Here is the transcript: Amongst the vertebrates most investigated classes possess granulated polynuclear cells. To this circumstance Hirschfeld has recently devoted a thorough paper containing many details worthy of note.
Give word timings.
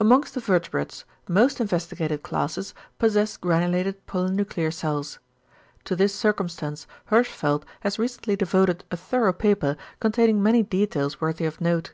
Amongst 0.00 0.32
the 0.32 0.40
vertebrates 0.40 1.04
most 1.28 1.60
investigated 1.60 2.22
classes 2.22 2.72
possess 2.98 3.36
granulated 3.36 4.06
polynuclear 4.06 4.72
cells. 4.72 5.18
To 5.84 5.94
this 5.94 6.14
circumstance 6.14 6.86
Hirschfeld 7.10 7.64
has 7.80 7.98
recently 7.98 8.34
devoted 8.34 8.84
a 8.90 8.96
thorough 8.96 9.34
paper 9.34 9.76
containing 10.00 10.42
many 10.42 10.62
details 10.62 11.20
worthy 11.20 11.44
of 11.44 11.60
note. 11.60 11.92